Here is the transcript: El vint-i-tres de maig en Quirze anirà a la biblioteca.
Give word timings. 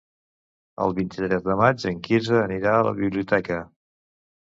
El 0.85 0.93
vint-i-tres 0.99 1.43
de 1.47 1.57
maig 1.59 1.85
en 1.91 1.99
Quirze 2.07 2.39
anirà 2.45 2.73
a 2.79 2.87
la 2.89 2.95
biblioteca. 3.01 3.59